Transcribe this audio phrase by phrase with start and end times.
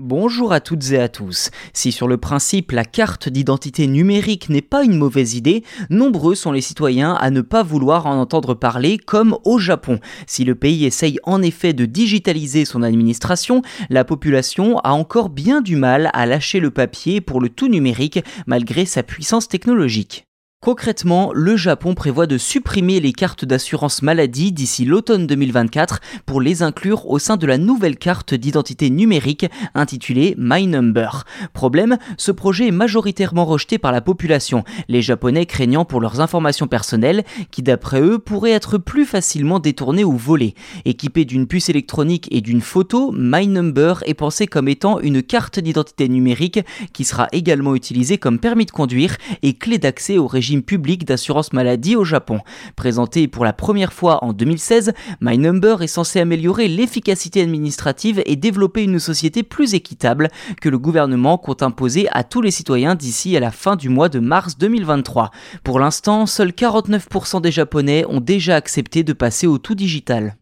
[0.00, 1.52] Bonjour à toutes et à tous.
[1.72, 6.50] Si sur le principe la carte d'identité numérique n'est pas une mauvaise idée, nombreux sont
[6.50, 10.00] les citoyens à ne pas vouloir en entendre parler comme au Japon.
[10.26, 15.60] Si le pays essaye en effet de digitaliser son administration, la population a encore bien
[15.60, 18.18] du mal à lâcher le papier pour le tout numérique
[18.48, 20.26] malgré sa puissance technologique.
[20.64, 26.62] Concrètement, le Japon prévoit de supprimer les cartes d'assurance maladie d'ici l'automne 2024 pour les
[26.62, 29.44] inclure au sein de la nouvelle carte d'identité numérique
[29.74, 31.26] intitulée My Number.
[31.52, 36.66] Problème, ce projet est majoritairement rejeté par la population, les Japonais craignant pour leurs informations
[36.66, 40.54] personnelles qui d'après eux pourraient être plus facilement détournées ou volées.
[40.86, 45.60] Équipé d'une puce électronique et d'une photo, My Number est pensé comme étant une carte
[45.60, 46.60] d'identité numérique
[46.94, 51.52] qui sera également utilisée comme permis de conduire et clé d'accès au régime public d'assurance
[51.52, 52.40] maladie au Japon.
[52.76, 58.36] Présenté pour la première fois en 2016, My Number est censé améliorer l'efficacité administrative et
[58.36, 60.28] développer une société plus équitable
[60.60, 64.08] que le gouvernement compte imposer à tous les citoyens d'ici à la fin du mois
[64.08, 65.30] de mars 2023.
[65.62, 70.36] Pour l'instant, seuls 49% des Japonais ont déjà accepté de passer au tout digital.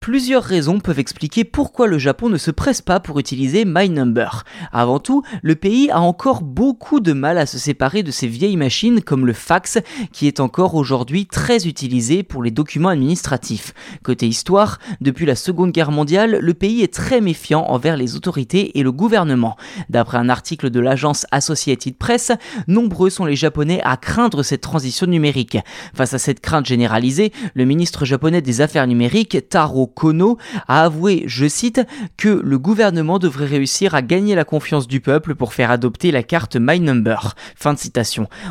[0.00, 4.44] Plusieurs raisons peuvent expliquer pourquoi le Japon ne se presse pas pour utiliser My Number.
[4.72, 8.56] Avant tout, le pays a encore beaucoup de mal à se séparer de ces vieilles
[8.56, 9.78] machines comme le fax
[10.12, 13.74] qui est encore aujourd'hui très utilisé pour les documents administratifs.
[14.04, 18.78] Côté histoire, depuis la Seconde Guerre mondiale, le pays est très méfiant envers les autorités
[18.78, 19.56] et le gouvernement.
[19.90, 22.32] D'après un article de l'agence Associated Press,
[22.68, 25.58] nombreux sont les Japonais à craindre cette transition numérique.
[25.92, 31.24] Face à cette crainte généralisée, le ministre japonais des Affaires numériques, Taro Kono a avoué,
[31.26, 31.80] je cite,
[32.16, 36.22] que le gouvernement devrait réussir à gagner la confiance du peuple pour faire adopter la
[36.22, 37.34] carte My Number.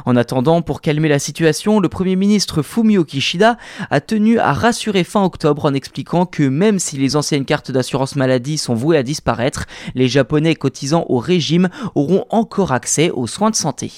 [0.05, 3.57] En attendant, pour calmer la situation, le premier ministre Fumio Kishida
[3.89, 8.15] a tenu à rassurer fin octobre en expliquant que même si les anciennes cartes d'assurance
[8.15, 13.49] maladie sont vouées à disparaître, les Japonais cotisant au régime auront encore accès aux soins
[13.49, 13.91] de santé.